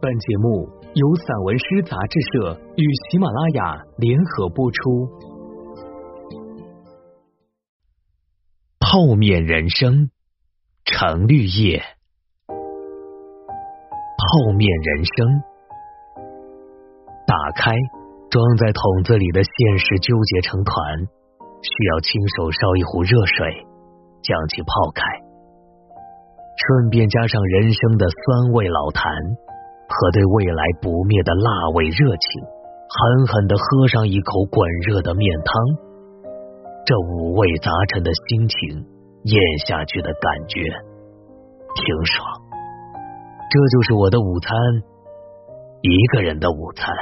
[0.00, 5.08] 本节目由散文诗杂志社与喜马拉雅联合播出。
[8.78, 10.12] 泡面人生，
[10.84, 11.82] 程绿叶。
[12.46, 12.54] 泡
[14.56, 15.42] 面人生，
[17.26, 17.72] 打开
[18.30, 21.08] 装在桶子里的现实纠结成团，
[21.60, 23.66] 需要亲手烧一壶热水，
[24.22, 25.02] 将其泡开，
[26.56, 29.10] 顺便加上人生的酸味老坛。
[29.88, 35.54] 和对未来不灭的辣味热情，狠狠的喝上一口滚热的面汤，
[36.84, 38.84] 这五味杂陈的心情，
[39.24, 40.60] 咽下去的感觉，
[41.74, 42.28] 挺爽。
[43.50, 44.54] 这就是我的午餐，
[45.80, 46.94] 一个人的午餐，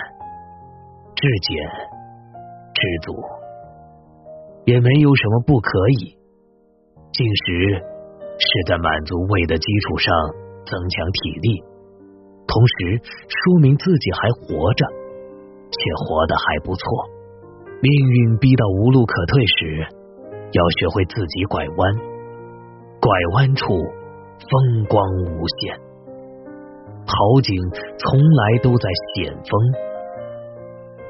[1.17, 1.59] 至简
[2.73, 3.13] 知足，
[4.65, 6.17] 也没有什么不可以。
[7.13, 7.83] 进食
[8.39, 10.15] 是在满足胃的基础上
[10.67, 11.76] 增强体力。
[12.47, 14.87] 同时，说明自己还活着，
[15.71, 16.87] 且活得还不错。
[17.83, 19.87] 命运逼到无路可退时，
[20.53, 21.95] 要学会自己拐弯。
[23.01, 25.79] 拐弯处，风光无限。
[27.07, 27.55] 好景
[27.99, 29.73] 从来都在险峰，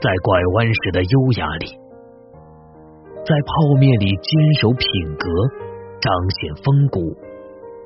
[0.00, 1.66] 在拐弯时的优雅里，
[3.24, 5.28] 在泡面里坚守品格，
[6.00, 7.00] 彰显风骨，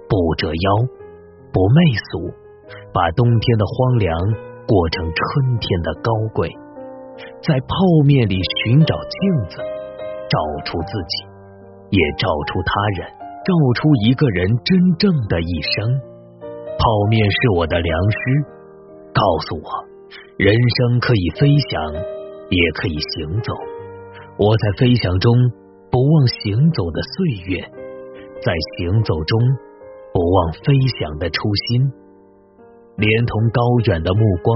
[0.08, 0.86] 不折腰，
[1.53, 2.34] 不媚俗。
[2.92, 4.18] 把冬天的荒凉
[4.66, 6.48] 过成春天的高贵，
[7.42, 7.74] 在泡
[8.06, 9.56] 面里寻找镜子，
[10.28, 11.24] 照出自己，
[11.91, 13.08] 也照出他人，
[13.44, 16.00] 照出一个人真正的一生。
[16.78, 18.18] 泡面是我的良师，
[19.12, 19.68] 告诉我，
[20.38, 21.92] 人生可以飞翔，
[22.48, 23.52] 也可以行走。
[24.38, 25.32] 我在飞翔中
[25.91, 27.60] 不忘行走的岁月，
[28.41, 29.38] 在行走中
[30.14, 31.92] 不忘飞翔的初心。
[33.01, 34.55] 连同高远的目光，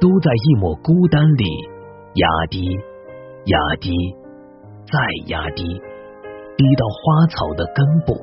[0.00, 1.44] 都在一抹孤单里
[2.14, 2.64] 压低、
[3.44, 3.92] 压低、
[4.90, 5.62] 再压低，
[6.56, 8.14] 低到花草的根部。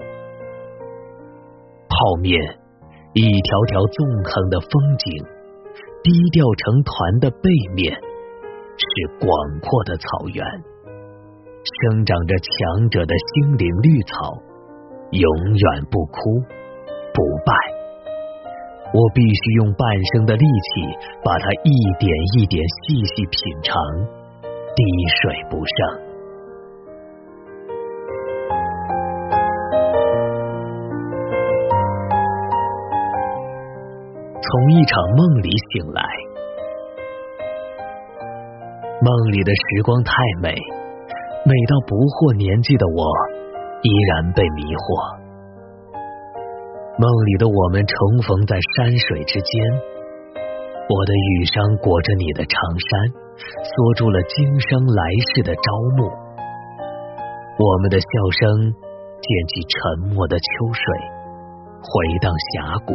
[1.88, 2.42] 泡面，
[3.14, 5.24] 一条条纵横的风景，
[6.02, 9.30] 低调成团的背面是广
[9.62, 10.44] 阔的草原，
[11.62, 14.42] 生长着强者的心灵绿草，
[15.12, 16.20] 永远不枯
[17.14, 17.81] 不败。
[18.94, 20.82] 我必须用半生的力气，
[21.24, 23.72] 把它一点一点细细品尝，
[24.76, 24.84] 滴
[25.22, 26.12] 水不剩。
[34.44, 36.04] 从一场梦里醒来，
[39.02, 40.54] 梦里的时光太美，
[41.46, 43.08] 美到不惑年纪的我，
[43.84, 45.21] 依然被迷惑。
[47.00, 47.96] 梦里的我们重
[48.28, 49.52] 逢在山水之间，
[50.92, 52.92] 我的羽裳裹着你的长衫，
[53.64, 55.64] 锁住了今生来世的朝
[55.96, 56.04] 暮。
[57.56, 60.84] 我们的笑声溅起沉默的秋水，
[61.80, 62.92] 回荡峡谷。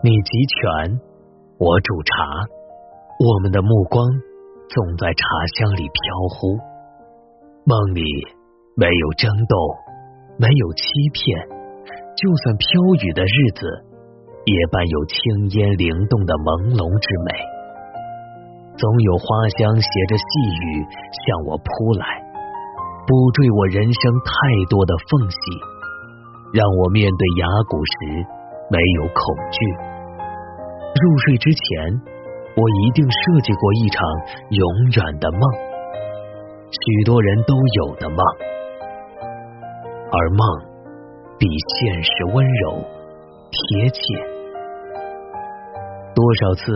[0.00, 0.96] 你集泉，
[1.60, 2.48] 我煮茶，
[3.20, 4.00] 我们的目光
[4.72, 5.22] 总在茶
[5.60, 6.00] 香里飘
[6.32, 6.56] 忽。
[7.68, 8.02] 梦里
[8.74, 9.54] 没有争斗，
[10.40, 11.61] 没有欺骗。
[12.22, 12.64] 就算飘
[13.02, 13.66] 雨的日子，
[14.46, 15.18] 也伴有轻
[15.58, 17.34] 烟灵动的朦胧之美。
[18.78, 19.26] 总有花
[19.58, 20.24] 香携着细
[20.54, 21.66] 雨向我扑
[21.98, 22.06] 来，
[23.10, 24.30] 补缀我人生太
[24.70, 25.42] 多的缝隙，
[26.54, 28.22] 让我面对崖谷时
[28.70, 29.18] 没有恐
[29.50, 29.58] 惧。
[30.94, 31.90] 入睡之前，
[32.54, 33.98] 我一定设计过一场
[34.54, 34.62] 永
[34.94, 35.42] 远的梦，
[36.70, 38.22] 许多人都有的梦，
[40.14, 40.71] 而梦。
[41.42, 42.78] 比现实温柔
[43.50, 43.98] 贴切。
[46.14, 46.70] 多少次，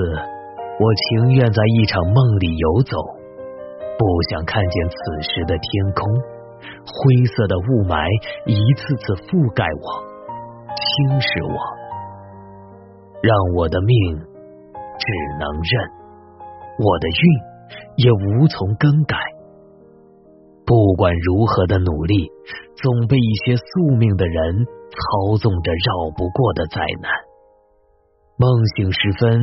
[0.80, 2.98] 我情愿在一场梦里游走，
[3.96, 6.02] 不想看见此时的天空。
[6.82, 8.10] 灰色的雾霾
[8.46, 9.86] 一次次覆盖我，
[10.74, 11.54] 侵蚀我，
[13.22, 15.06] 让我的命只
[15.38, 15.94] 能认，
[16.82, 17.22] 我的运
[18.02, 19.14] 也无从更改。
[20.66, 22.28] 不管如何的努力，
[22.82, 27.12] 总被一些宿命的人操纵着绕不过的灾难。
[28.36, 29.40] 梦醒时分，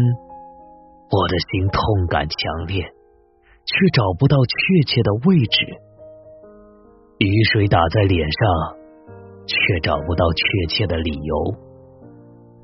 [1.10, 5.66] 我的心痛感强烈，却找不到确切的位置。
[7.20, 8.76] 雨水打在脸上，
[9.48, 11.36] 却找不到确切的理由。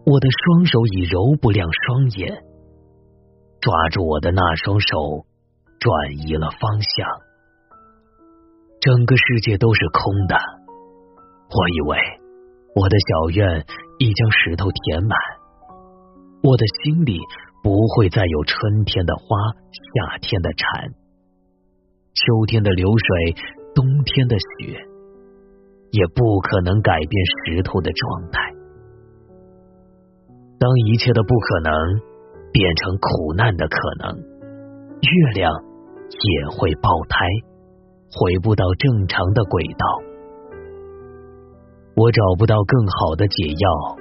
[0.05, 2.43] 我的双手已揉不亮双眼，
[3.61, 5.25] 抓住我的那双手，
[5.79, 7.28] 转移了方向。
[8.81, 10.35] 整个世界都是空的，
[11.51, 11.97] 我以为
[12.75, 13.65] 我的小院
[13.99, 15.17] 已将石头填满，
[16.41, 17.19] 我的心里
[17.61, 19.25] 不会再有春天的花，
[19.73, 20.91] 夏天的蝉，
[22.13, 23.35] 秋天的流水，
[23.75, 24.79] 冬天的雪，
[25.91, 27.11] 也不可能改变
[27.43, 28.39] 石头的状态。
[30.57, 31.73] 当一切的不可能
[32.53, 35.51] 变成苦难的可能，月亮
[36.09, 37.27] 也会爆胎，
[38.11, 39.85] 回不到正常的轨道。
[41.95, 43.97] 我找不到更好的解药，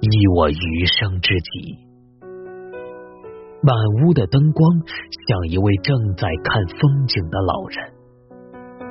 [0.00, 1.78] 依我余生之己。
[3.62, 4.82] 满屋的灯光
[5.26, 7.92] 像一位正在看风景的老人，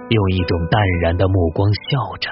[0.09, 2.29] 用一种淡然的目光笑着。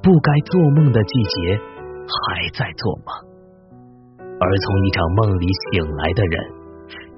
[0.00, 6.50] 不该做梦的季节还在做梦，而从一场梦里醒来的人，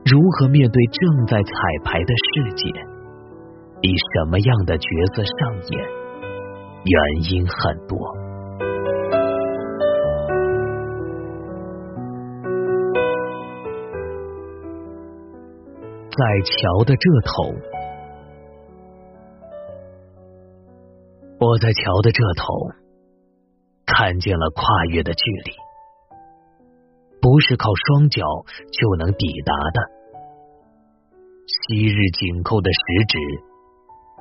[0.05, 1.53] 如何面对正在彩
[1.85, 2.90] 排的世界？
[3.83, 5.89] 以什么样的角色上演？
[6.83, 7.99] 原因很多。
[16.11, 17.55] 在桥的这头，
[21.39, 22.45] 我在桥的这头
[23.87, 25.53] 看见了跨越的距离，
[27.23, 28.23] 不是靠双脚
[28.73, 29.81] 就能抵达的。
[31.47, 33.19] 昔日紧扣的食指，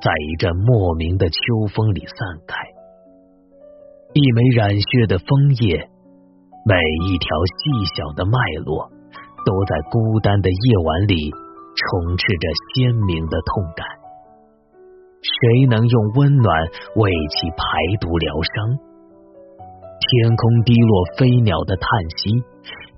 [0.02, 1.38] 在一阵莫名的秋
[1.74, 2.16] 风里散
[2.46, 2.56] 开，
[4.14, 5.88] 一枚染血的枫叶，
[6.64, 6.76] 每
[7.06, 8.90] 一条细小的脉络，
[9.44, 11.32] 都在孤单的夜晚里。
[11.72, 13.86] 充斥着鲜明的痛感，
[15.22, 16.66] 谁能用温暖
[16.96, 17.64] 为其排
[18.00, 18.76] 毒疗伤？
[20.02, 21.86] 天空低落飞鸟的叹
[22.18, 22.42] 息，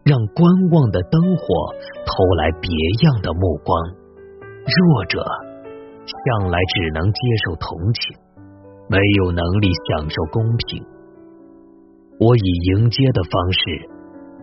[0.05, 1.45] 让观望的灯火
[2.07, 2.73] 投来别
[3.05, 3.79] 样的目光。
[4.65, 5.23] 弱者
[6.07, 8.17] 向来只能接受同情，
[8.89, 10.85] 没有能力享受公平。
[12.21, 13.61] 我以迎接的方式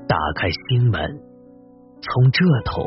[0.07, 1.01] 打开心门，
[2.01, 2.83] 从这头。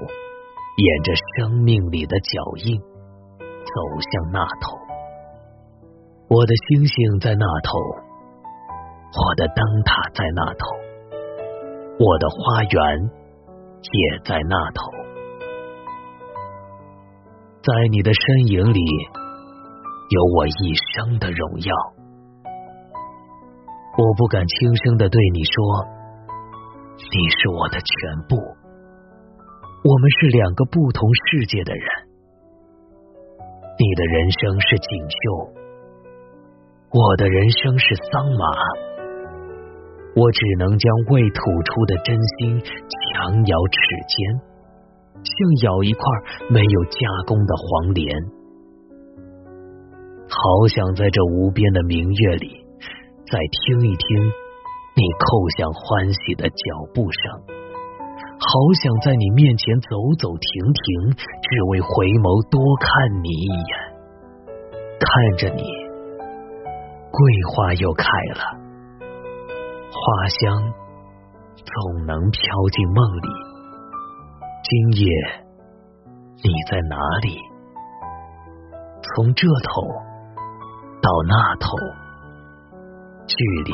[0.75, 4.73] 沿着生命里的脚印走向那头，
[6.31, 7.79] 我的星星在那头，
[9.13, 10.65] 我的灯塔在那头，
[12.01, 13.11] 我的花园
[13.83, 14.91] 也在那头。
[17.63, 18.81] 在你的身影里，
[20.11, 21.73] 有我一生的荣耀。
[23.97, 25.63] 我不敢轻声的对你说，
[26.99, 28.35] 你是我的全部。
[28.35, 31.87] 我们是两个不同世界的人，
[33.79, 35.55] 你的人生是锦绣，
[36.91, 38.45] 我的人生是桑麻。
[40.17, 44.19] 我只能将未吐出的真心强咬齿间，
[45.25, 46.03] 像咬一块
[46.51, 48.07] 没有加工的黄连。
[50.29, 52.65] 好想在这无边的明月里，
[53.31, 54.07] 再听一听
[54.97, 56.65] 你叩响欢喜的脚
[56.95, 57.21] 步声。
[58.43, 58.49] 好
[58.83, 63.73] 想在你面前走走停停，只为回眸多看你一眼。
[64.99, 65.63] 看着你，
[67.13, 67.21] 桂
[67.53, 68.43] 花又开了，
[69.93, 70.73] 花香
[71.61, 72.41] 总能飘
[72.73, 73.52] 进梦里。
[74.65, 75.07] 今夜
[76.45, 77.37] 你在哪里？
[79.03, 79.83] 从这头
[81.03, 81.77] 到那头，
[83.27, 83.73] 距离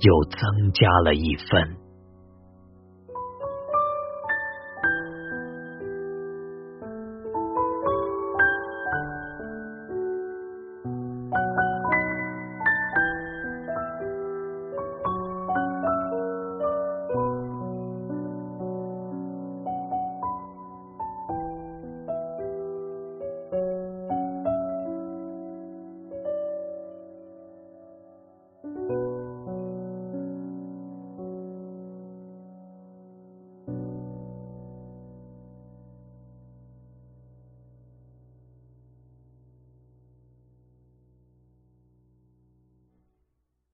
[0.00, 1.76] 又增加了一分。